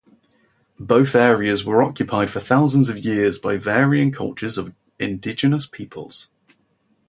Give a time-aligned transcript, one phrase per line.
[0.79, 6.29] Both areas were occupied for thousands of years by varying cultures of indigenous peoples.